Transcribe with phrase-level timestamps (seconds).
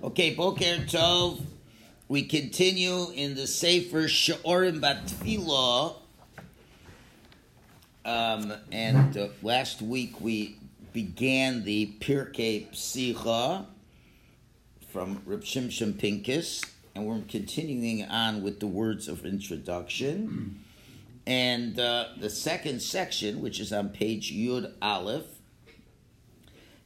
[0.00, 1.40] Okay, Boker Tov.
[2.06, 5.96] We continue in the Sefer Sha'orim Batfilah.
[8.04, 10.56] Um, and uh, last week we
[10.92, 13.66] began the Pirkei Psicha
[14.88, 16.62] from Reb Shimshon Pincus,
[16.94, 20.62] and we're continuing on with the words of introduction.
[21.26, 25.26] And uh, the second section, which is on page Yud Aleph,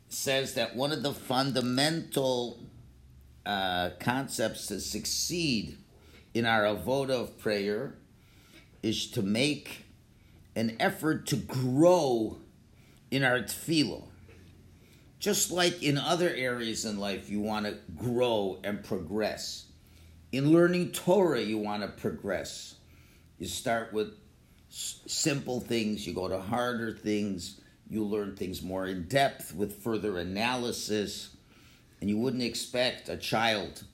[0.08, 2.58] says that one of the fundamental
[3.44, 5.76] uh, concepts to succeed
[6.34, 7.94] in our avoda of prayer
[8.82, 9.84] is to make
[10.56, 12.38] an effort to grow
[13.10, 14.04] in our tefillah.
[15.18, 19.66] Just like in other areas in life, you want to grow and progress.
[20.32, 22.74] In learning Torah, you want to progress.
[23.38, 24.14] You start with
[24.70, 29.82] s- simple things, you go to harder things, you learn things more in depth with
[29.82, 31.36] further analysis.
[32.02, 33.84] And you wouldn't expect a child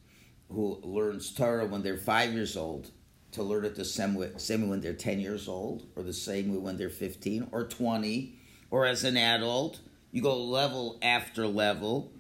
[0.51, 2.91] who learns Torah when they're five years old
[3.33, 6.14] to learn it the same way, same way when they're 10 years old, or the
[6.14, 8.34] same way when they're 15 or 20,
[8.70, 9.81] or as an adult.
[10.11, 12.11] You go level after level.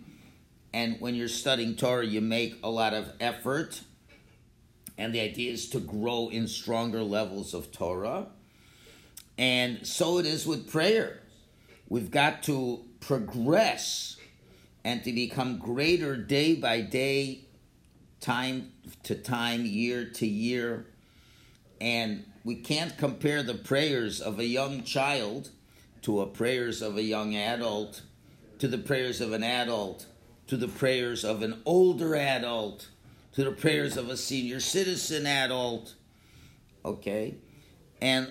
[0.74, 3.80] And when you're studying Torah, you make a lot of effort.
[4.98, 8.26] And the idea is to grow in stronger levels of Torah.
[9.38, 11.22] And so it is with prayer.
[11.88, 14.17] We've got to progress
[14.88, 17.40] and to become greater day by day,
[18.22, 18.72] time
[19.02, 20.86] to time, year to year.
[21.78, 25.50] And we can't compare the prayers of a young child
[26.00, 28.00] to the prayers of a young adult,
[28.60, 30.06] to the prayers of an adult,
[30.46, 32.88] to the prayers of an older adult,
[33.32, 35.96] to the prayers of a senior citizen adult.
[36.82, 37.34] Okay?
[38.00, 38.28] And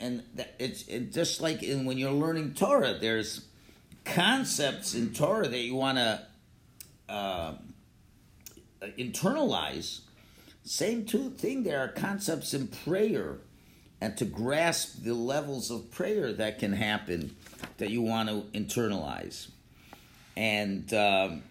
[0.00, 0.24] and
[0.58, 0.82] it's
[1.14, 3.47] just like in when you're learning Torah, there's
[4.08, 6.22] concepts in Torah that you want to
[7.08, 7.54] uh,
[8.98, 10.00] internalize.
[10.64, 11.62] Same two thing.
[11.62, 13.38] There are concepts in prayer,
[14.00, 17.36] and to grasp the levels of prayer that can happen
[17.78, 19.48] that you want to internalize.
[20.36, 21.42] And um,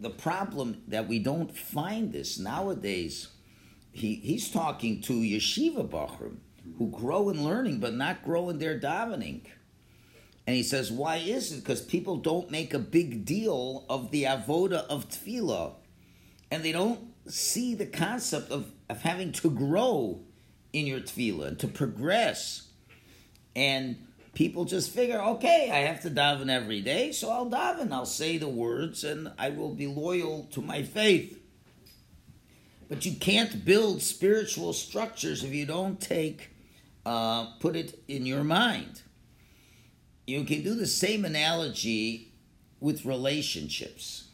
[0.00, 3.28] the problem that we don't find this nowadays.
[3.92, 6.38] He he's talking to yeshiva bachrim
[6.78, 9.42] who grow in learning but not grow in their davening.
[10.46, 11.60] And he says, why is it?
[11.60, 15.74] Because people don't make a big deal of the avoda of tefillah.
[16.50, 20.20] And they don't see the concept of, of having to grow
[20.72, 22.68] in your tefillah and to progress.
[23.56, 27.90] And people just figure, okay, I have to daven every day, so I'll daven.
[27.90, 31.40] I'll say the words and I will be loyal to my faith.
[32.90, 36.50] But you can't build spiritual structures if you don't take,
[37.06, 39.03] uh, put it in your mind
[40.26, 42.32] you can do the same analogy
[42.80, 44.28] with relationships.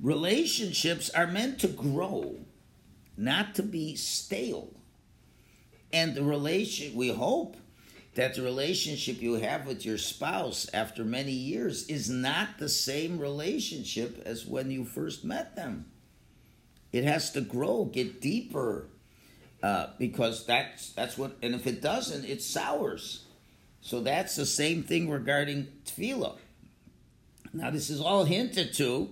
[0.00, 2.36] Relationships are meant to grow,
[3.16, 4.70] not to be stale.
[5.92, 7.56] And the relation, we hope
[8.14, 13.18] that the relationship you have with your spouse after many years is not the same
[13.18, 15.86] relationship as when you first met them.
[16.92, 18.88] It has to grow, get deeper,
[19.62, 21.36] uh, because that's that's what.
[21.42, 23.24] And if it doesn't, it sours.
[23.84, 26.38] So that's the same thing regarding tefillah.
[27.52, 29.10] Now, this is all hinted to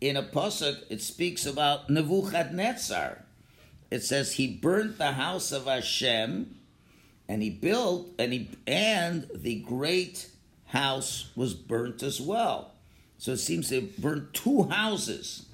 [0.00, 0.82] in a pasuk.
[0.88, 3.18] It speaks about Nebuchadnezzar.
[3.90, 6.56] It says he burnt the house of Hashem,
[7.28, 10.30] and he built, and he and the great
[10.68, 12.72] house was burnt as well.
[13.18, 15.44] So it seems they burnt two houses.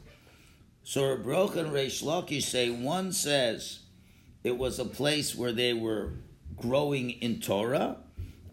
[0.85, 3.81] So Baruch and Reish Lakish say one says
[4.45, 6.13] it was a place where they were
[6.57, 7.97] growing in Torah,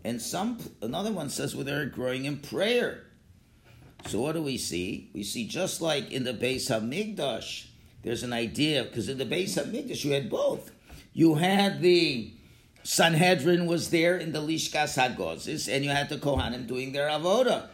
[0.05, 3.01] and some another one says where they're growing in prayer.
[4.05, 5.09] So what do we see?
[5.15, 7.65] We see just like in the Beis Hamikdash,
[8.03, 10.71] there's an idea because in the Beis Hamikdash you had both.
[11.13, 12.31] You had the
[12.83, 17.69] Sanhedrin was there in the Lishkas Hagozis, and you had the Kohanim doing their avoda.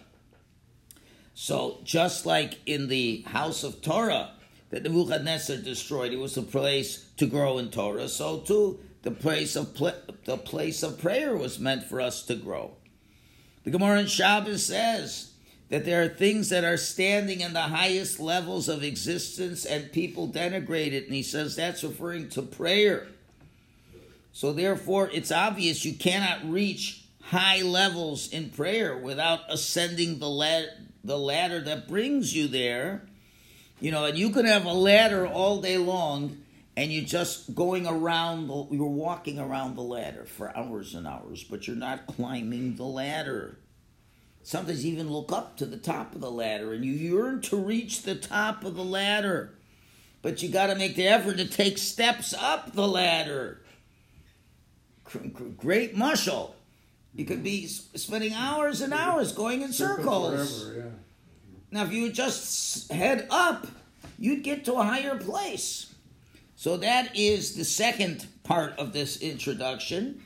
[1.34, 4.32] So just like in the house of Torah
[4.70, 8.08] that Nebuchadnezzar destroyed, it was a place to grow in Torah.
[8.08, 9.94] So too the place of pl-
[10.26, 12.72] the place of prayer was meant for us to grow.
[13.64, 15.32] The Gemara in Shabbos says
[15.70, 20.28] that there are things that are standing in the highest levels of existence and people
[20.28, 23.08] denigrate it, and he says that's referring to prayer.
[24.34, 30.68] So therefore, it's obvious you cannot reach high levels in prayer without ascending the
[31.04, 33.04] the ladder that brings you there.
[33.80, 36.41] You know, and you can have a ladder all day long
[36.78, 41.44] and you're just going around the, you're walking around the ladder for hours and hours
[41.44, 43.58] but you're not climbing the ladder
[44.44, 47.58] Sometimes you even look up to the top of the ladder and you yearn to
[47.58, 49.54] reach the top of the ladder.
[50.22, 53.62] But you got to make the effort to take steps up the ladder.
[55.58, 56.52] Great mashal.
[57.14, 60.72] You could be spending hours and hours going in circles.
[61.70, 63.68] Now, if you would just head up,
[64.18, 65.91] you'd get to a higher place.
[66.62, 70.22] So that is the second part of this introduction.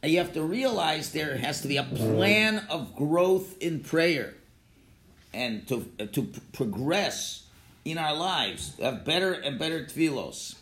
[0.00, 4.34] You have to realize there has to be a plan of growth in prayer
[5.34, 7.48] and to, uh, to progress
[7.84, 10.54] in our lives, have better and better tefillos.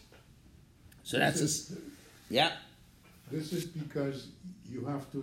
[1.03, 1.79] So that's this is,
[2.31, 2.53] yeah.
[3.31, 4.29] This is because
[4.73, 5.23] you have to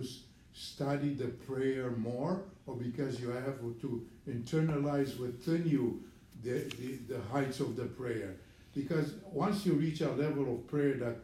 [0.54, 6.04] study the prayer more, or because you have to internalize within you
[6.44, 8.36] the, the, the heights of the prayer.
[8.74, 11.16] Because once you reach a level of prayer that,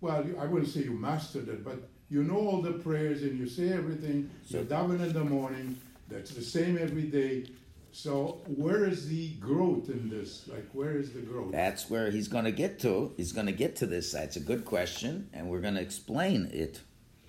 [0.00, 3.48] well, I wouldn't say you mastered it, but you know all the prayers and you
[3.48, 5.78] say everything, you're daven in the morning,
[6.08, 7.46] that's the same every day.
[7.92, 10.48] So where is the growth in this?
[10.48, 11.52] Like where is the growth?
[11.52, 13.12] That's where he's going to get to.
[13.16, 14.12] He's going to get to this.
[14.12, 16.80] That's a good question, and we're going to explain it.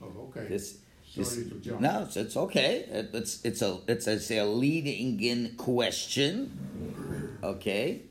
[0.02, 0.48] Oh, okay.
[0.48, 0.78] This,
[1.22, 1.82] Sorry to jump.
[1.82, 2.86] No, it's, it's okay.
[2.90, 7.38] It, it's it's a it's a, a leading in question.
[7.44, 8.04] Okay,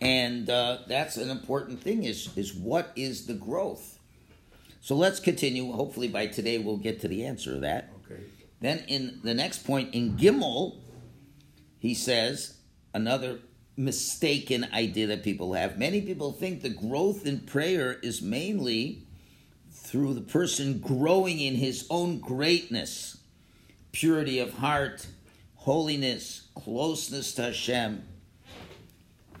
[0.00, 2.04] and uh, that's an important thing.
[2.04, 3.98] Is is what is the growth?
[4.80, 5.72] So let's continue.
[5.72, 7.90] Hopefully by today we'll get to the answer of that.
[8.04, 8.22] Okay.
[8.60, 10.78] Then in the next point in Gimel,
[11.78, 12.58] he says
[12.92, 13.40] another
[13.76, 15.78] mistaken idea that people have.
[15.78, 19.06] Many people think the growth in prayer is mainly
[19.70, 23.18] through the person growing in his own greatness,
[23.92, 25.06] purity of heart,
[25.56, 28.04] holiness, closeness to Hashem.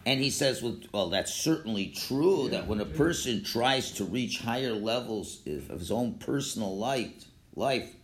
[0.06, 4.40] And he says, well, well that's certainly true that when a person tries to reach
[4.40, 7.24] higher levels of his own personal life,
[7.54, 7.94] life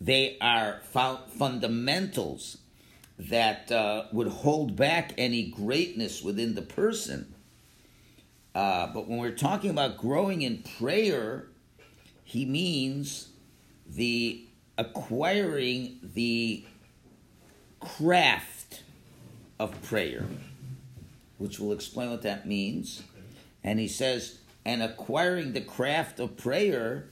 [0.00, 2.58] they are fundamentals
[3.18, 7.34] that uh, would hold back any greatness within the person.
[8.54, 11.48] Uh, but when we're talking about growing in prayer,
[12.24, 13.28] he means
[13.86, 14.44] the
[14.76, 16.64] acquiring the
[17.80, 18.82] craft
[19.58, 20.26] of prayer,
[21.38, 23.02] which will explain what that means.
[23.64, 27.08] And he says, and acquiring the craft of prayer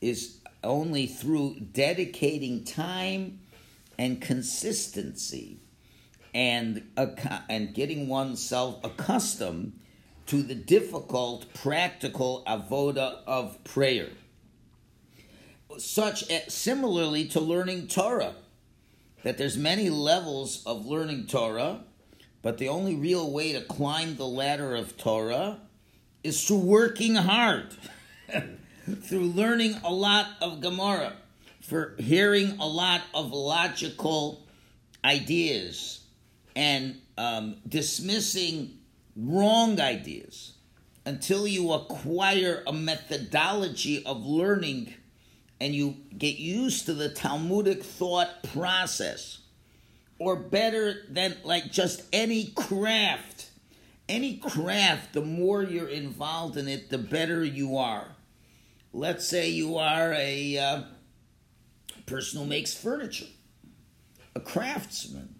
[0.00, 3.40] is only through dedicating time
[3.98, 5.58] and consistency
[6.32, 6.82] and
[7.48, 9.78] and getting oneself accustomed
[10.26, 14.08] to the difficult practical avoda of prayer
[15.78, 18.34] such eh, similarly to learning Torah,
[19.22, 21.80] that there's many levels of learning Torah,
[22.44, 25.58] but the only real way to climb the ladder of Torah
[26.22, 27.74] is through working hard,
[29.02, 31.14] through learning a lot of Gemara,
[31.62, 34.46] for hearing a lot of logical
[35.02, 36.04] ideas,
[36.54, 38.78] and um, dismissing
[39.16, 40.52] wrong ideas
[41.06, 44.92] until you acquire a methodology of learning
[45.62, 49.38] and you get used to the Talmudic thought process,
[50.24, 53.50] or better than like just any craft,
[54.08, 58.06] any craft, the more you're involved in it, the better you are.
[58.94, 60.82] Let's say you are a uh,
[62.06, 63.26] person who makes furniture,
[64.34, 65.34] a craftsman.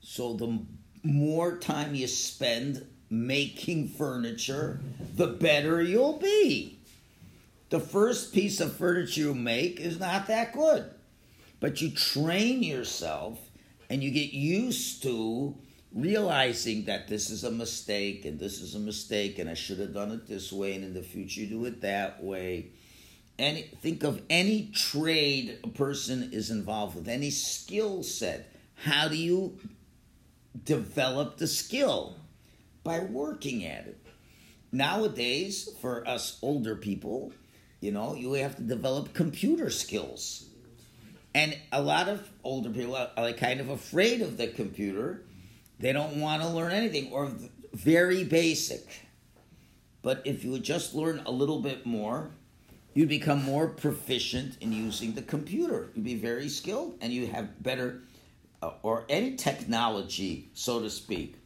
[0.00, 0.58] So the
[1.02, 4.80] more time you spend making furniture,
[5.16, 6.78] the better you'll be
[7.68, 10.90] the first piece of furniture you make is not that good.
[11.60, 13.38] But you train yourself
[13.90, 15.56] and you get used to
[15.94, 19.94] realizing that this is a mistake and this is a mistake and I should have
[19.94, 22.70] done it this way and in the future do it that way.
[23.38, 28.52] And think of any trade a person is involved with, any skill set.
[28.74, 29.58] How do you
[30.64, 32.16] develop the skill?
[32.82, 33.98] By working at it.
[34.72, 37.32] Nowadays, for us older people,
[37.80, 40.47] you know, you have to develop computer skills.
[41.38, 45.22] And a lot of older people are like kind of afraid of the computer.
[45.78, 47.30] They don't want to learn anything or
[47.72, 48.84] very basic.
[50.02, 52.32] But if you would just learn a little bit more,
[52.92, 55.90] you'd become more proficient in using the computer.
[55.94, 58.02] You'd be very skilled and you have better,
[58.60, 61.36] uh, or any technology, so to speak.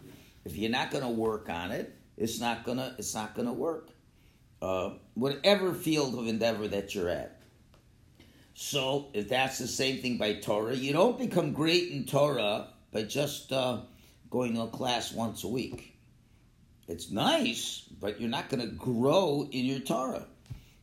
[0.47, 3.91] If you're not going to work on it, it's not gonna it's not gonna work
[4.63, 7.42] uh, whatever field of endeavor that you're at.
[8.55, 13.03] So, if that's the same thing by Torah, you don't become great in Torah by
[13.03, 13.81] just uh,
[14.31, 15.97] going to a class once a week.
[16.87, 20.27] It's nice, but you're not going to grow in your Torah.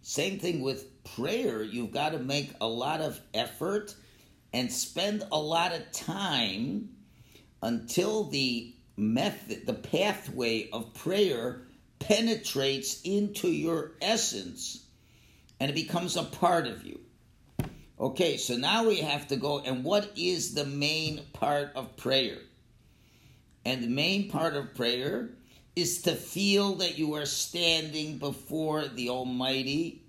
[0.02, 1.62] Same thing with prayer.
[1.62, 3.94] You've got to make a lot of effort
[4.54, 6.90] and spend a lot of time
[7.62, 11.62] until the method, the pathway of prayer
[12.00, 14.86] penetrates into your essence
[15.60, 17.00] and it becomes a part of you.
[18.00, 22.38] Okay, so now we have to go and what is the main part of prayer?
[23.66, 25.32] And the main part of prayer
[25.76, 30.02] is to feel that you are standing before the Almighty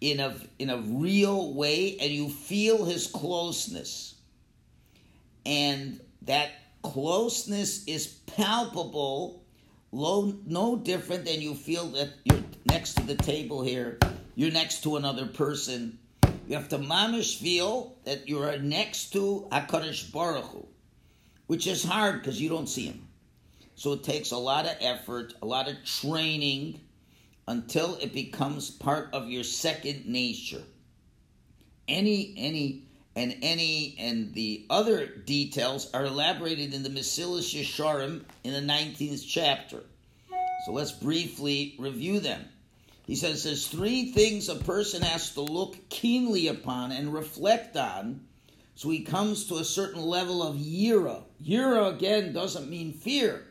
[0.00, 4.14] in a in a real way and you feel his closeness.
[5.44, 9.44] And that closeness is palpable,
[9.92, 13.98] low, no different than you feel that you're next to the table here,
[14.36, 15.98] you're next to another person.
[16.46, 20.66] You have to mamish feel that you are next to HaKadosh Baruch Hu,
[21.46, 23.08] which is hard because you don't see him.
[23.76, 26.80] So it takes a lot of effort, a lot of training
[27.48, 30.62] until it becomes part of your second nature.
[31.88, 32.84] Any, any,
[33.16, 39.24] and any, and the other details are elaborated in the Mesilas Yesharim in the 19th
[39.26, 39.82] chapter.
[40.66, 42.44] So let's briefly review them.
[43.06, 48.20] He says there's three things a person has to look keenly upon and reflect on
[48.74, 51.22] so he comes to a certain level of yira.
[51.42, 53.44] Yira, again, doesn't mean fear.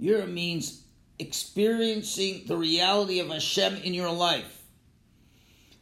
[0.00, 0.82] Yira means
[1.18, 4.64] experiencing the reality of Hashem in your life.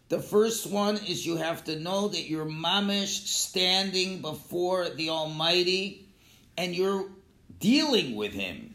[0.09, 6.09] The first one is you have to know that you're mamish standing before the Almighty
[6.57, 7.11] and you're
[7.59, 8.75] dealing with Him,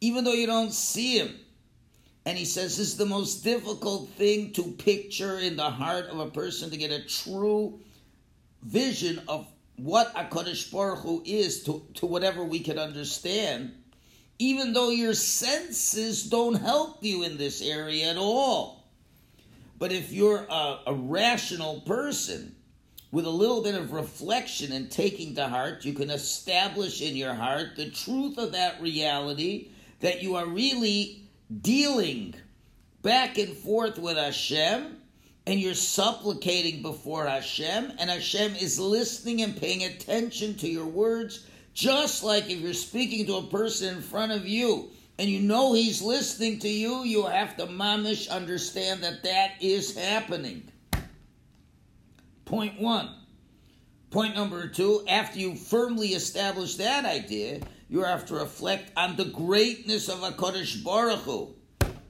[0.00, 1.34] even though you don't see Him.
[2.26, 6.30] And he says it's the most difficult thing to picture in the heart of a
[6.30, 7.80] person to get a true
[8.62, 9.46] vision of
[9.76, 13.72] what HaKadosh Baruch Hu is to, to whatever we can understand
[14.40, 18.88] even though your senses don't help you in this area at all.
[19.78, 22.56] But if you're a, a, rational person
[23.12, 27.34] with a little bit of reflection and taking to heart, you can establish in your
[27.34, 29.68] heart the truth of that reality
[30.00, 31.28] that you are really
[31.60, 32.34] dealing
[33.02, 34.96] back and forth with Hashem
[35.46, 41.46] and you're supplicating before Hashem, and Hashem is listening and paying attention to your words
[41.72, 45.72] just like if you're speaking to a person in front of you and you know
[45.72, 50.70] he's listening to you, you have to mamish understand that that is happening.
[52.44, 53.10] Point one.
[54.10, 57.60] Point number two, after you firmly establish that idea,
[57.90, 61.54] you have to reflect on the greatness of HaKadosh Baruch Hu,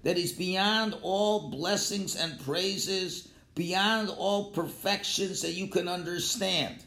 [0.02, 6.84] that is beyond all blessings and praises, beyond all perfections that you can understand.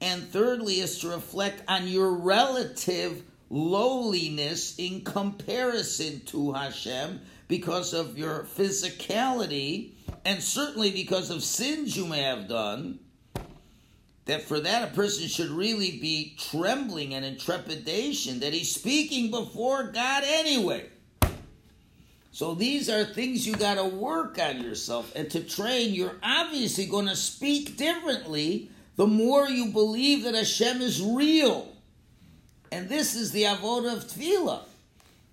[0.00, 8.18] And thirdly, is to reflect on your relative lowliness in comparison to Hashem because of
[8.18, 9.92] your physicality
[10.24, 12.98] and certainly because of sins you may have done.
[14.26, 19.30] That for that a person should really be trembling and in trepidation that he's speaking
[19.30, 20.86] before God anyway.
[22.30, 25.94] So these are things you got to work on yourself and to train.
[25.94, 31.74] You're obviously going to speak differently the more you believe that Hashem is real.
[32.72, 34.62] And this is the avodah of tefillah.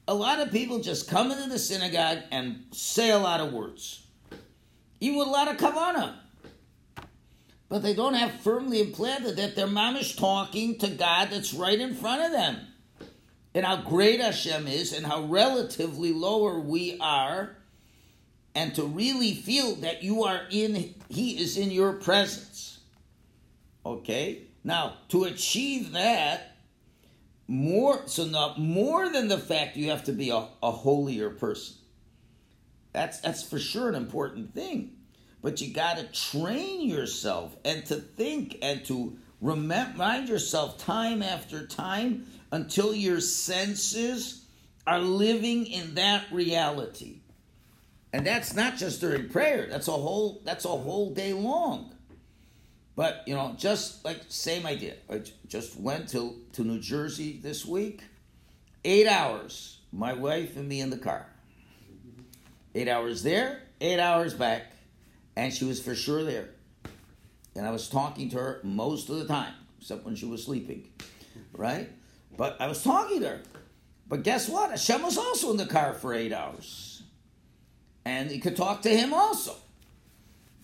[0.07, 4.05] A lot of people just come into the synagogue and say a lot of words,
[4.99, 6.15] even with a lot of kavanah.
[7.71, 11.95] But they don't have firmly implanted that they're mamish talking to God that's right in
[11.95, 12.57] front of them.
[13.55, 17.55] And how great Hashem is and how relatively lower we are.
[18.53, 22.81] And to really feel that you are in, He is in your presence.
[23.85, 24.41] Okay?
[24.65, 26.57] Now, to achieve that,
[27.47, 31.77] more so not more than the fact you have to be a, a holier person.
[32.91, 34.97] That's that's for sure an important thing.
[35.41, 42.27] But you gotta train yourself and to think and to remind yourself time after time
[42.51, 44.45] until your senses
[44.85, 47.21] are living in that reality.
[48.13, 51.95] And that's not just during prayer, that's a whole that's a whole day long.
[52.95, 54.95] But you know, just like same idea.
[55.09, 58.03] I just went to to New Jersey this week.
[58.83, 59.79] Eight hours.
[59.93, 61.25] My wife and me in the car.
[62.73, 64.70] Eight hours there, eight hours back,
[65.35, 66.49] and she was for sure there.
[67.55, 70.89] And I was talking to her most of the time, except when she was sleeping,
[71.53, 71.89] right?
[72.37, 73.41] But I was talking to her.
[74.07, 74.71] But guess what?
[74.71, 77.03] Hashem was also in the car for eight hours,
[78.05, 79.55] and you could talk to him also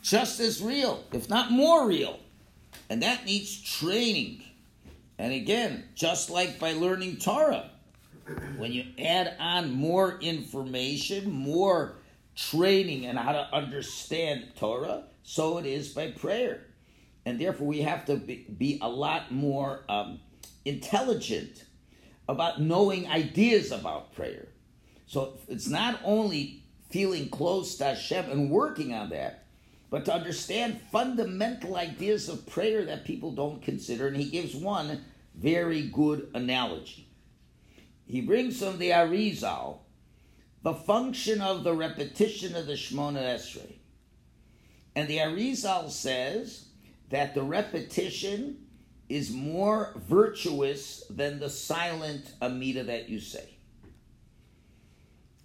[0.07, 2.19] just as real, if not more real.
[2.89, 4.41] And that needs training.
[5.17, 7.71] And again, just like by learning Torah,
[8.57, 11.95] when you add on more information, more
[12.38, 16.62] training and how to understand Torah, so it is by prayer.
[17.25, 20.22] and therefore we have to be, be a lot more um,
[20.63, 21.65] intelligent
[22.29, 24.48] about knowing ideas about prayer.
[25.08, 29.46] So it's not only feeling close to Hashem and working on that,
[29.89, 34.08] but to understand fundamental ideas of prayer that people don't consider.
[34.08, 35.03] And he gives one
[35.36, 37.10] very good analogy.
[38.06, 39.79] He brings from the Arizal
[40.67, 43.75] the function of the repetition of the Shemona Esrei.
[44.97, 46.65] And the Arizal says
[47.09, 48.65] that the repetition
[49.07, 53.47] is more virtuous than the silent Amida that you say.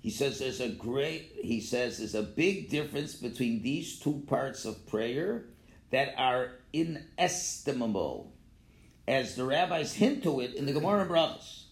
[0.00, 4.64] He says there's a great, he says there's a big difference between these two parts
[4.64, 5.44] of prayer
[5.90, 8.32] that are inestimable.
[9.06, 11.66] As the rabbis hint to it in the Gemara and Brachas.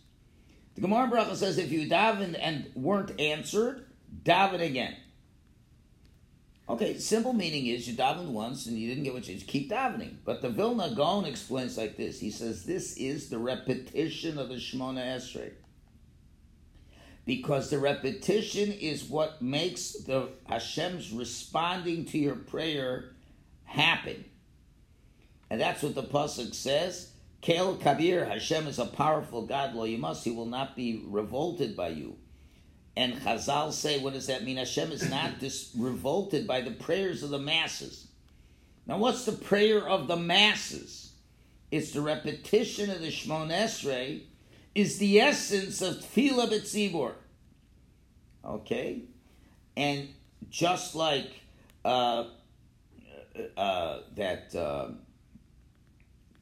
[0.81, 3.85] The Gemara Brachas says if you daven and weren't answered,
[4.25, 4.97] daven again.
[6.71, 10.15] Okay, simple meaning is you davened once and you didn't get what you keep davening.
[10.25, 12.19] But the Vilna Gaon explains like this.
[12.19, 15.53] He says this is the repetition of the Shemona Esrei
[17.27, 23.11] because the repetition is what makes the Hashem's responding to your prayer
[23.65, 24.25] happen.
[25.51, 27.11] And that's what the Pasuk says.
[27.40, 30.23] Kel Kabir, Hashem is a powerful God, lo yimas.
[30.23, 32.16] he will not be revolted by you.
[32.97, 34.59] And Chazal say, what does that mean?
[34.59, 38.09] Hashem is not dis- revolted by the prayers of the masses.
[38.87, 41.12] Now, what's the prayer of the masses?
[41.70, 44.23] It's the repetition of the Shmon Esrei
[44.75, 47.14] is the essence of Tefillah B'tzibor.
[48.44, 49.02] Okay?
[49.76, 50.09] And
[50.50, 51.30] just like
[51.85, 52.25] uh,
[53.56, 54.88] uh, that, uh,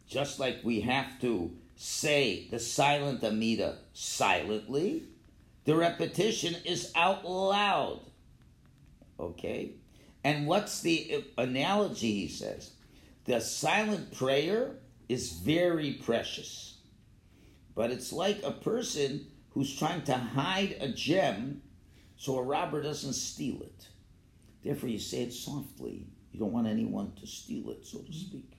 [0.09, 5.05] just like we have to say the silent Amida silently,
[5.65, 8.01] the repetition is out loud.
[9.21, 9.73] Okay?
[10.25, 12.73] And what's the analogy he says?
[13.27, 14.77] The silent prayer
[15.09, 16.79] is very precious.
[17.75, 21.63] But it's like a person who's trying to hide a gem
[22.17, 23.89] so a robber doesn't steal it.
[24.65, 26.09] Therefore, you say it softly.
[26.33, 28.58] You don't want anyone to steal it, so to speak.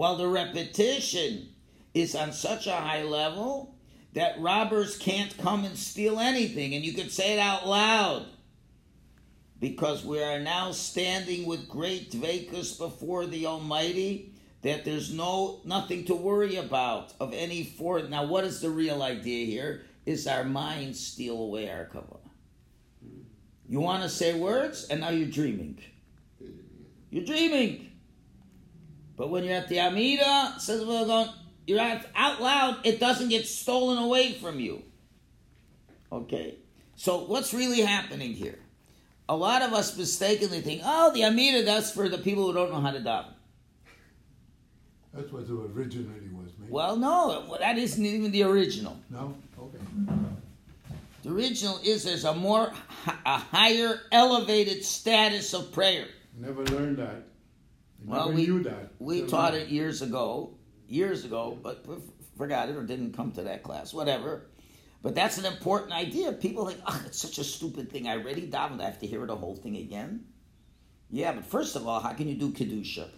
[0.00, 1.50] While the repetition
[1.92, 3.74] is on such a high level
[4.14, 8.24] that robbers can't come and steal anything, and you could say it out loud.
[9.58, 14.32] Because we are now standing with great dvekus before the Almighty,
[14.62, 19.02] that there's no nothing to worry about of any for now what is the real
[19.02, 19.82] idea here?
[20.06, 22.26] Is our minds steal away our kavod
[23.68, 25.78] you want to say words and now you're dreaming.
[27.10, 27.89] You're dreaming
[29.20, 30.80] but when you're at the amida says
[31.66, 34.82] you're out, out loud it doesn't get stolen away from you
[36.10, 36.56] okay
[36.96, 38.58] so what's really happening here
[39.28, 42.72] a lot of us mistakenly think oh the amida that's for the people who don't
[42.72, 43.34] know how to daven
[45.12, 46.52] that's what it originally was.
[46.56, 46.70] Maybe.
[46.70, 48.96] Well, no, that isn't even the original.
[49.10, 49.78] No, okay.
[51.24, 52.72] The original is there's a more
[53.26, 56.06] a higher elevated status of prayer.
[56.38, 57.24] Never learned that.
[58.10, 58.92] I well, never we knew that.
[58.98, 59.60] we Till taught now.
[59.60, 60.54] it years ago,
[60.88, 61.86] years ago, but
[62.36, 64.46] forgot it or didn't come to that class, whatever.
[65.02, 66.32] But that's an important idea.
[66.32, 68.06] People think, oh, it's such a stupid thing.
[68.06, 68.80] I already davened.
[68.80, 70.24] I have to hear the whole thing again.
[71.10, 73.04] Yeah, but first of all, how can you do kedusha?
[73.04, 73.12] Okay.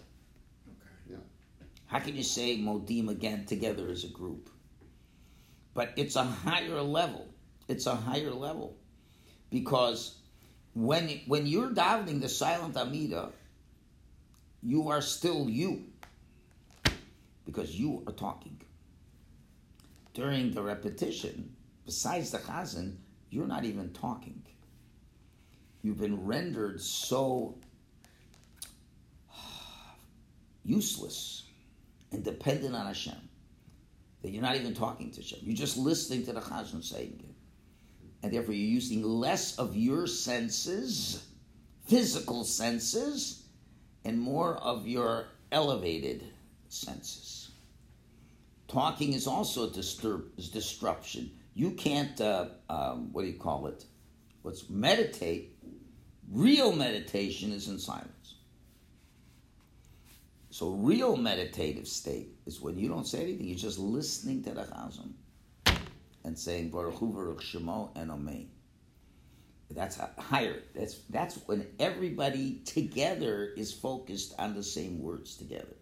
[1.09, 1.17] Yeah.
[1.87, 4.49] How can you say Modim again together as a group?
[5.73, 7.27] But it's a higher level.
[7.67, 8.77] It's a higher level.
[9.49, 10.17] Because
[10.73, 13.31] when, when you're davening the silent Amida,
[14.63, 15.83] you are still you.
[17.45, 18.59] Because you are talking.
[20.13, 21.53] During the repetition,
[21.85, 22.95] besides the chazan,
[23.29, 24.41] you're not even talking.
[25.81, 27.57] You've been rendered so
[30.63, 31.43] useless
[32.11, 33.29] and dependent on Hashem
[34.21, 35.39] that you're not even talking to Hashem.
[35.43, 37.35] You're just listening to the Chazan saying it.
[38.23, 41.27] And therefore, you're using less of your senses,
[41.87, 43.42] physical senses,
[44.05, 46.23] and more of your elevated
[46.69, 47.51] senses.
[48.67, 51.31] Talking is also a disturb, is disruption.
[51.53, 53.85] You can't, uh, um, what do you call it?
[54.41, 55.55] What's meditate?
[56.31, 58.35] Real meditation is in silence.
[60.49, 64.61] So real meditative state is when you don't say anything, you're just listening to the
[64.61, 65.13] Chazan
[66.23, 68.49] and saying Baruch Hu Baruch Shemo and Amen.
[69.75, 70.61] That's higher.
[70.75, 75.75] That's that's when everybody together is focused on the same words together,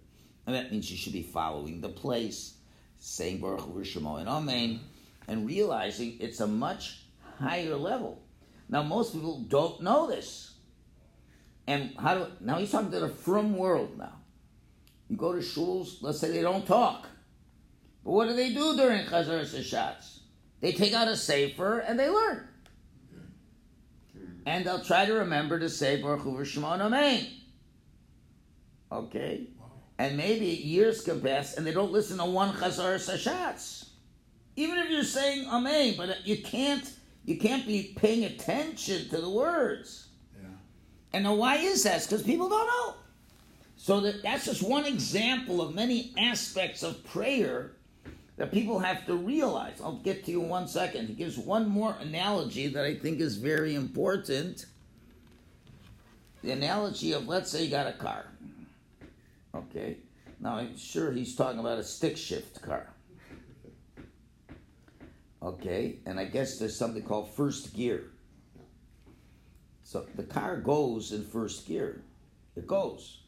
[0.46, 2.56] and that means you should be following the place,
[3.00, 4.80] saying Baruch Hu Shemo and Amen,
[5.28, 7.04] and realizing it's a much
[7.40, 8.24] higher level.
[8.70, 10.56] Now most people don't know this,
[11.68, 14.22] and how do now he's talking to the from world now
[15.10, 17.08] You go to shuls, let's say they don't talk.
[18.04, 20.20] But what do they do during Chazaras Hashatz?
[20.62, 22.48] They take out a sefer and they learn.
[24.46, 27.28] And they'll try to remember to say Baruch Hu Shemon Amen.
[28.92, 29.48] Okay?
[29.98, 33.90] And maybe years can pass and they don't listen to one Chazaras Hashatz.
[34.56, 36.92] Even if you're saying Amen, but you can't
[37.24, 40.08] you can't be paying attention to the words.
[40.36, 40.50] Yeah.
[41.14, 42.02] And now why is that?
[42.02, 42.96] Because people don't know.
[43.78, 47.74] So that, that's just one example of many aspects of prayer
[48.42, 49.80] that people have to realize.
[49.84, 51.06] I'll get to you in one second.
[51.06, 54.66] He gives one more analogy that I think is very important.
[56.42, 58.26] The analogy of let's say you got a car.
[59.54, 59.98] Okay.
[60.40, 62.88] Now I'm sure he's talking about a stick shift car.
[65.44, 68.06] Okay, and I guess there's something called first gear.
[69.84, 72.02] So the car goes in first gear.
[72.56, 73.20] It goes.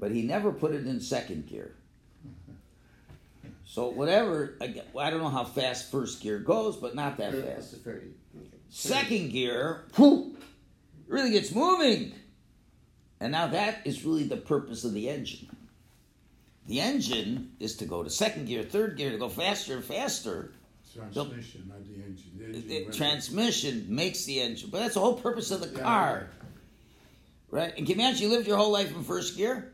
[0.00, 1.76] But he never put it in second gear.
[3.70, 7.16] So whatever, I get- well, I don't know how fast first gear goes, but not
[7.18, 7.70] that fast.
[7.70, 8.08] that's thirty.
[8.36, 8.48] Okay.
[8.68, 10.26] Second gear, it
[11.06, 12.12] really gets moving.
[13.20, 15.54] And now that is really the purpose of the engine.
[16.66, 20.52] The engine is to go to second gear, third gear, to go faster and faster.
[20.92, 22.32] Transmission, not the engine.
[22.38, 25.82] The engine went- transmission makes the engine, but that's the whole purpose of the Yeah,
[25.84, 26.30] car,
[27.52, 27.72] right?
[27.76, 29.72] And can you imagine you lived your whole life in first gear,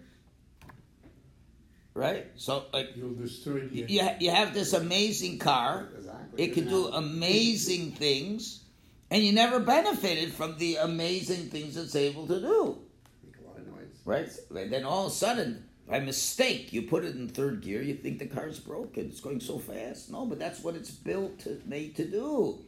[1.97, 2.27] right?
[2.37, 6.43] So like You'll destroy the you, ha- you have this amazing car, Exactly.
[6.45, 8.63] it can do amazing things,
[9.11, 12.79] and you never benefited from the amazing things it's able to do,
[13.25, 14.01] Make a lot of noise.
[14.05, 14.29] right?
[14.63, 17.95] And then all of a sudden, by mistake, you put it in third gear, you
[17.95, 19.07] think the car's broken.
[19.07, 20.11] It's going so fast.
[20.11, 22.59] No, but that's what it's built to made to do.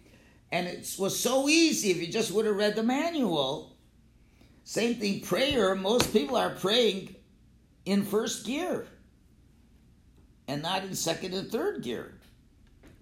[0.53, 3.77] And it was so easy if you just would have read the manual.
[4.65, 5.75] Same thing, prayer.
[5.75, 7.17] Most people are praying
[7.85, 8.87] in first gear
[10.49, 12.15] and not in second and third gear.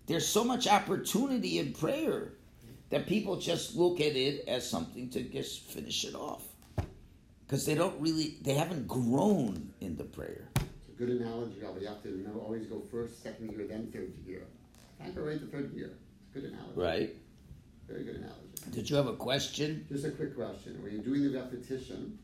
[0.07, 2.33] There's so much opportunity in prayer
[2.91, 6.43] that people just look at it as something to just finish it off.
[7.47, 10.49] Because they don't really, they haven't grown in the prayer.
[10.57, 11.55] It's a good analogy.
[11.61, 14.43] You have to always go first, second gear, then third gear.
[15.01, 15.93] Can't go right to third gear.
[16.27, 16.73] It's a good analogy.
[16.81, 17.17] Right?
[17.89, 18.41] Very good analogy.
[18.73, 19.87] Did you have a question?
[19.89, 20.83] Just a quick question.
[20.83, 22.19] When you're doing the repetition,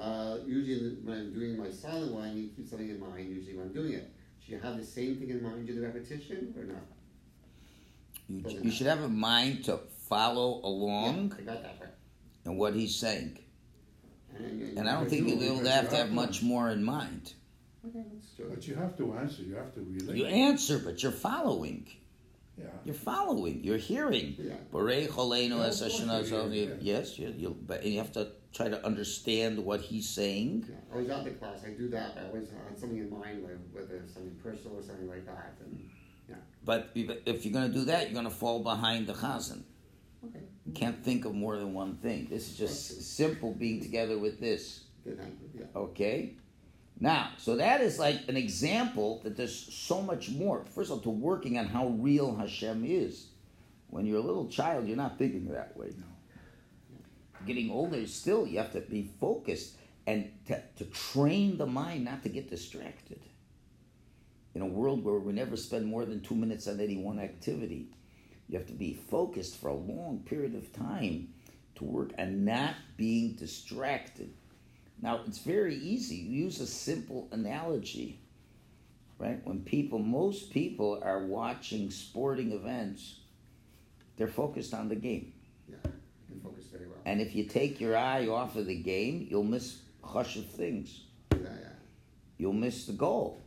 [0.00, 3.28] uh, usually when I'm doing my silent one, I need to keep something in mind
[3.28, 4.10] usually when I'm doing it.
[4.46, 6.82] Should you have the same thing in mind during the repetition or not?
[8.28, 9.78] You, you should have a mind to
[10.08, 11.90] follow along Yeah, I got that right.
[12.44, 13.38] in what he's saying.
[14.38, 16.84] And, And I don't think you- you'll but have to have have much more in
[16.84, 17.32] mind.
[17.88, 18.04] Okay.
[18.50, 19.42] But you have to answer.
[19.42, 20.16] You have to relate.
[20.16, 21.86] You answer, but you're following.
[22.58, 22.66] yeah.
[22.84, 23.62] You're following.
[23.64, 24.34] You're hearing.
[24.38, 24.54] Yeah.
[24.72, 26.78] Borei choleinu Yeah, es of course Hashanah you hear, Zov.
[26.82, 26.98] yeah.
[26.98, 30.66] Yes, you, you'll, but you have to try to understand what he's saying.
[30.68, 31.60] Yeah, I was out the class.
[31.64, 32.16] I do that.
[32.18, 35.54] I always had something in mind, like whether it's something personal or something like that.
[35.64, 35.88] And
[36.28, 36.36] yeah.
[36.64, 39.62] But if you're going to do that, you're going to fall behind the chazan.
[40.24, 42.28] okay, You can't think of more than one thing.
[42.30, 44.84] This is just simple being together with this.
[45.04, 45.18] good.
[45.18, 45.60] Thank you.
[45.60, 45.80] Yeah.
[45.80, 46.34] Okay?
[46.98, 50.64] Now, so that is like an example that there's so much more.
[50.74, 53.26] First of all, to working on how real Hashem is.
[53.88, 55.92] When you're a little child, you're not thinking that way.
[57.46, 62.22] Getting older, still, you have to be focused and to, to train the mind not
[62.24, 63.20] to get distracted.
[64.54, 67.88] In a world where we never spend more than two minutes on any one activity,
[68.48, 71.28] you have to be focused for a long period of time
[71.76, 74.32] to work and not being distracted.
[75.02, 76.16] Now, it's very easy.
[76.16, 78.18] You use a simple analogy,
[79.18, 79.40] right?
[79.44, 83.16] When people, most people are watching sporting events,
[84.16, 85.34] they're focused on the game.
[85.68, 85.76] Yeah.
[85.84, 86.95] You can focus very well.
[87.06, 91.04] And if you take your eye off of the game, you'll miss hush of things.
[91.30, 91.68] Yeah, yeah.
[92.36, 93.44] You'll miss the goal.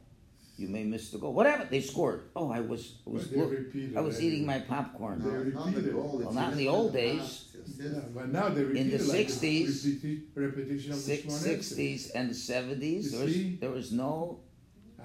[0.55, 1.33] You may miss the goal.
[1.33, 2.23] Whatever they scored.
[2.37, 3.53] Oh, I was, I was, look,
[3.95, 5.19] I was eating my popcorn.
[5.19, 6.21] They No, it's not the goal.
[6.23, 7.19] Well, not in the old the days.
[7.19, 7.45] past.
[7.55, 11.25] It's Yeah, but now they repeat the it like 60s, repeti- repetition of the Six,
[11.25, 14.39] Shmoneh 60s and 70s, there was, there was no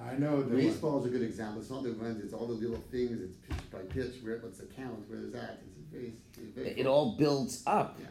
[0.01, 0.55] I know the.
[0.55, 1.61] Baseball is a good example.
[1.61, 2.23] It's not the runs.
[2.23, 3.21] It's all the little things.
[3.21, 4.15] It's pitch by pitch.
[4.23, 5.09] Where what's the count?
[5.09, 5.61] Where is that?
[5.79, 6.13] It's very.
[6.37, 7.97] It's very it all builds up.
[7.99, 8.07] Yeah.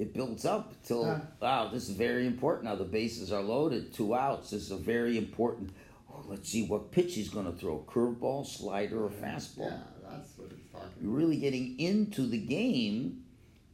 [0.00, 1.20] It builds up till Ah.
[1.42, 2.64] wow, this is very important.
[2.64, 4.48] Now the bases are loaded, two outs.
[4.50, 5.72] This is a very important.
[6.10, 9.70] Oh, let's see what pitch he's going to throw: curveball, slider, or fastball.
[9.70, 10.88] Yeah, that's what it's talking.
[11.02, 13.24] You're really getting into the game.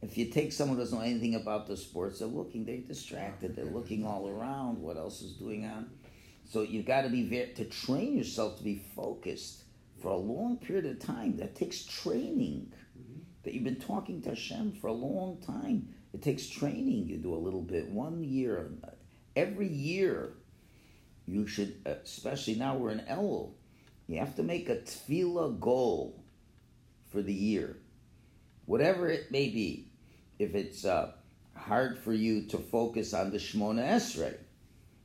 [0.01, 3.55] If you take someone who doesn't know anything about the sports, they're looking, they're distracted.
[3.55, 4.81] They're looking all around.
[4.81, 5.89] What else is doing on?
[6.43, 9.63] So you've got to be very to train yourself to be focused
[10.01, 11.37] for a long period of time.
[11.37, 12.73] That takes training.
[13.43, 15.87] That you've been talking to Hashem for a long time.
[16.13, 17.07] It takes training.
[17.07, 18.71] You do a little bit one year,
[19.35, 20.33] every year.
[21.27, 23.51] you should, especially now we're in Elul,
[24.07, 26.23] you have to make a tefillah goal
[27.11, 27.77] for the year,
[28.65, 29.89] whatever it may be.
[30.39, 31.11] If it's uh,
[31.55, 34.35] hard for you to focus on the Shemona Esrei,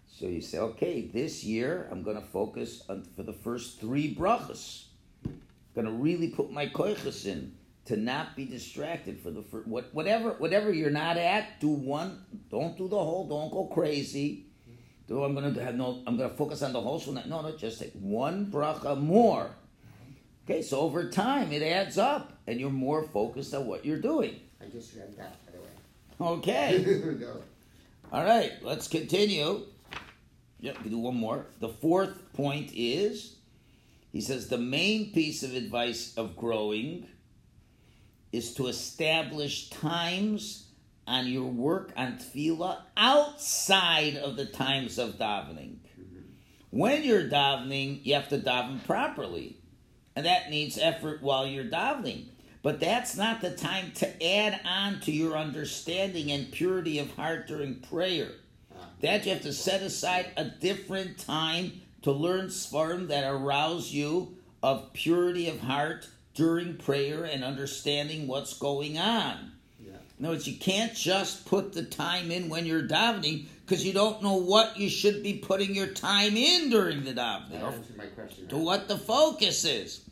[0.07, 4.15] so you say, okay, this year I'm going to focus on for the first three
[4.15, 4.85] brachas.
[5.75, 7.55] Going to really put my koiches in
[7.87, 11.61] to not be distracted for the first, what, whatever whatever you're not at.
[11.61, 12.25] Do one.
[12.51, 13.29] Don't do the whole.
[13.29, 14.47] Don't go crazy.
[15.09, 16.03] Do I'm going to have no.
[16.07, 17.01] I'm going to focus on the whole.
[17.01, 19.51] So no, no, just take one bracha more.
[20.45, 24.40] Okay, so over time it adds up, and you're more focused on what you're doing.
[24.61, 26.37] I just read that, by the way.
[26.38, 27.16] Okay.
[27.21, 27.42] go.
[28.12, 29.62] All right, let's continue.
[30.61, 31.47] Yep, we do one more.
[31.61, 33.37] The fourth point is
[34.12, 37.07] he says the main piece of advice of growing
[38.33, 40.66] is to establish times
[41.07, 45.77] on your work on tefillah outside of the times of davening.
[46.01, 46.21] Mm-hmm.
[46.71, 49.59] When you're davening, you have to daven properly,
[50.16, 52.27] and that needs effort while you're davening.
[52.62, 57.49] But that's not the time to add on to your understanding and purity of heart
[57.49, 58.29] during prayer.
[59.01, 64.37] That you have to set aside a different time to learn svarim that arouse you
[64.62, 69.53] of purity of heart during prayer and understanding what's going on.
[69.79, 69.92] Yeah.
[70.18, 73.92] In other words, you can't just put the time in when you're davening because you
[73.92, 77.73] don't know what you should be putting your time in during the davening That or
[77.73, 78.49] answered my question.
[78.49, 78.64] to right?
[78.64, 80.09] what the focus is.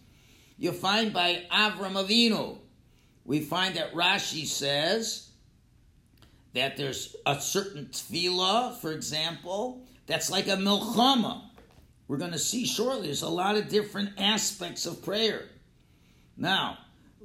[0.58, 2.58] You find by Avram Avinu,
[3.24, 5.30] we find that Rashi says
[6.52, 11.42] that there's a certain tefillah, for example, that's like a milchama.
[12.08, 13.06] We're going to see shortly.
[13.06, 15.44] There's a lot of different aspects of prayer.
[16.40, 16.78] Now,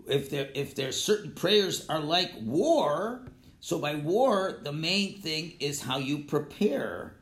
[0.07, 3.21] if there if there's certain prayers are like war,
[3.61, 7.15] so by war the main thing is how you prepare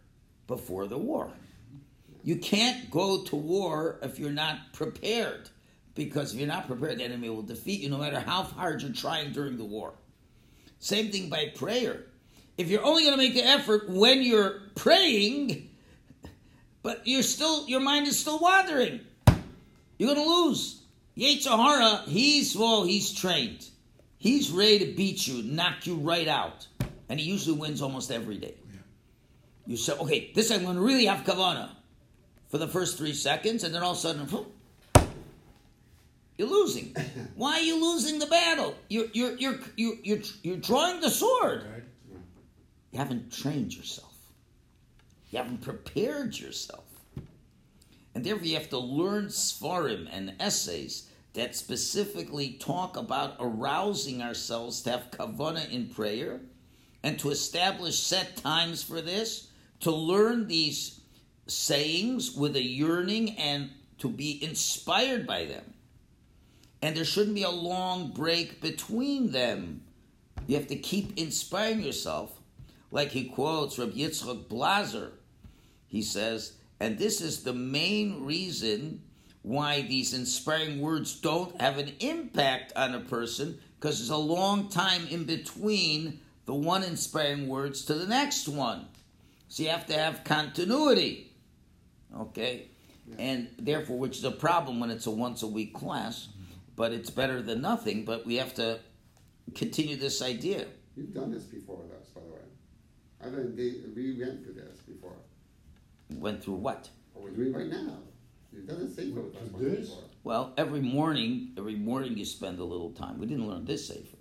[0.47, 1.31] before the war.
[2.23, 5.49] You can't go to war if you're not prepared,
[5.93, 8.91] because if you're not prepared, the enemy will defeat you no matter how hard you're
[8.91, 9.93] trying during the war.
[10.79, 12.05] Same thing by prayer.
[12.57, 15.69] If you're only going to make the effort when you're praying,
[16.81, 19.01] but you're still your mind is still wandering,
[19.97, 20.82] you're going to lose.
[21.17, 23.67] Yetzer hara, he's well, he's trained.
[24.17, 26.67] He's ready to beat you, knock you right out,
[27.09, 28.55] and he usually wins almost every day.
[29.67, 31.69] You say, okay, this I'm going to really have kavana
[32.49, 34.27] for the first three seconds, and then all of a sudden,
[36.37, 36.95] you're losing.
[37.35, 38.75] Why are you losing the battle?
[38.89, 41.63] You're you're you're you're you're, you're drawing the sword.
[41.71, 41.83] Right?
[42.91, 44.13] You haven't trained yourself.
[45.31, 46.85] You haven't prepared yourself.
[48.15, 54.81] And therefore, you have to learn svarim and essays that specifically talk about arousing ourselves
[54.83, 56.41] to have kavana in prayer
[57.01, 59.49] and to establish set times for this,
[59.81, 61.01] to learn these
[61.47, 65.73] sayings with a yearning and to be inspired by them.
[66.81, 69.81] And there shouldn't be a long break between them.
[70.47, 72.39] You have to keep inspiring yourself.
[72.91, 75.13] Like he quotes Rabbi Yitzchak Blazer.
[75.87, 79.03] He says, and this is the main reason
[79.41, 84.67] why these inspiring words don't have an impact on a person, because there's a long
[84.67, 88.85] time in between the one inspiring words to the next one.
[89.47, 91.31] So you have to have continuity.
[92.19, 92.67] Okay?
[93.17, 96.27] And therefore, which is a problem when it's a once a week class,
[96.75, 98.81] but it's better than nothing, but we have to
[99.55, 100.65] continue this idea.
[100.97, 102.39] You've done this before with us, by the way.
[103.23, 105.15] I mean, we went through this before.
[106.19, 106.89] Went through what?
[107.13, 107.97] What we're doing right now.
[108.51, 109.95] It doesn't say same with us With this?
[110.23, 113.17] Well, every morning, every morning you spend a little time.
[113.19, 114.17] We didn't learn this sefer.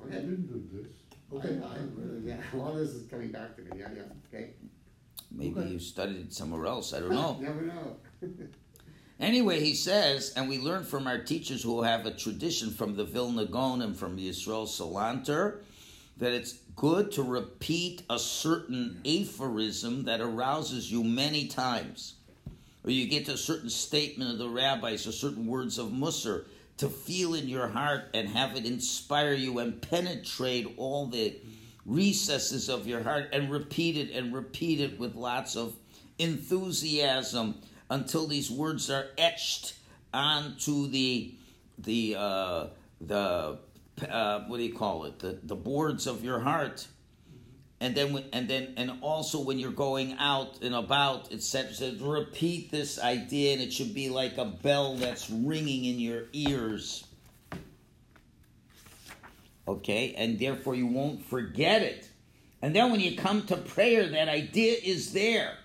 [0.00, 0.14] I Okay.
[0.16, 0.92] didn't do this.
[1.32, 1.60] Okay.
[1.64, 3.70] I, really- yeah, a lot of this is coming back to me.
[3.78, 4.02] Yeah, yeah.
[4.32, 4.54] Okay.
[5.30, 5.68] Maybe Okay.
[5.70, 6.92] you studied it somewhere else.
[6.92, 7.38] I don't know.
[7.40, 7.96] Never know.
[9.20, 13.04] Anyway, he says, and we learn from our teachers who have a tradition from the
[13.04, 15.60] Vilna Gaon and from Yisrael Salanter
[16.16, 22.14] that it's good to repeat a certain aphorism that arouses you many times.
[22.84, 26.46] Or you get to a certain statement of the rabbis or certain words of Musar
[26.78, 31.36] to feel in your heart and have it inspire you and penetrate all the
[31.84, 35.74] recesses of your heart and repeat it and repeat it with lots of
[36.18, 37.56] enthusiasm
[37.90, 39.74] until these words are etched
[40.14, 41.34] onto the
[41.78, 42.66] the uh,
[43.00, 43.58] the
[44.08, 45.18] uh, what do you call it?
[45.18, 46.86] The the boards of your heart.
[47.82, 51.98] And then and then and also when you're going out and about it says says
[52.00, 57.04] repeat this idea and it should be like a bell that's ringing in your ears.
[59.66, 60.14] Okay?
[60.16, 62.08] And therefore you won't forget it.
[62.60, 65.56] And then when you come to prayer that idea is there.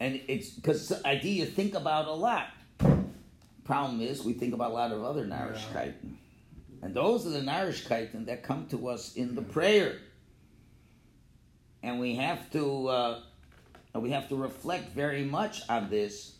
[0.00, 2.48] And it's because an idea you think about a lot.
[3.64, 6.14] Problem is, we think about a lot of other Narishkeiten.
[6.82, 9.98] And those are the Narishkeiten that come to us in the prayer.
[11.82, 13.20] And we have to uh,
[13.94, 16.36] we have to reflect very much on this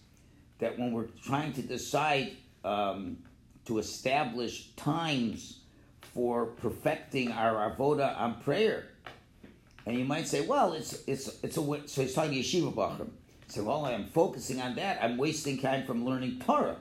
[0.59, 3.18] that when we're trying to decide um,
[3.64, 5.61] to establish times
[6.14, 8.88] for perfecting our avoda on prayer,
[9.87, 13.11] and you might say, well, it's it's it's a so he's talking yeshiva bachram.
[13.48, 15.03] So well, I'm focusing on that.
[15.03, 16.76] I'm wasting time from learning Torah.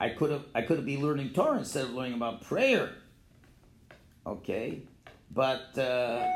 [0.00, 2.90] I could have I could have been learning Torah instead of learning about prayer.
[4.26, 4.82] Okay,
[5.30, 6.26] but uh,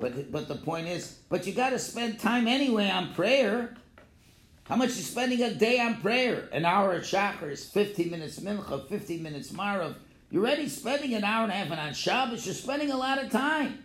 [0.00, 3.74] but but the point is, but you got to spend time anyway on prayer.
[4.64, 6.48] How much you spending a day on prayer?
[6.52, 9.96] An hour at Shacharis 15 minutes Mincha, 15 minutes Maariv.
[10.30, 13.22] You're already spending an hour and a half, and on Shabbos you're spending a lot
[13.22, 13.82] of time.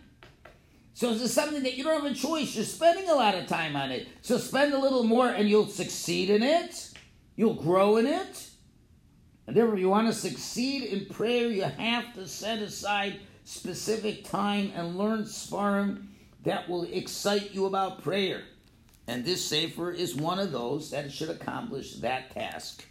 [0.94, 2.54] So is this something that you don't have a choice?
[2.54, 4.06] You're spending a lot of time on it.
[4.22, 6.92] So spend a little more, and you'll succeed in it.
[7.34, 8.48] You'll grow in it.
[9.46, 14.24] And therefore, if you want to succeed in prayer, you have to set aside specific
[14.24, 16.06] time and learn Sfarim
[16.44, 18.42] that will excite you about prayer.
[19.06, 22.84] And this Sefer is one of those that should accomplish that task.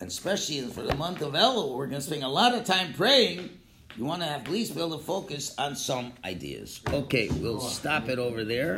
[0.00, 2.94] And especially for the month of Elul, we're going to spend a lot of time
[2.94, 3.50] praying.
[3.96, 6.80] You want to at least be able to focus on some ideas.
[6.90, 8.72] Okay, we'll stop it over there.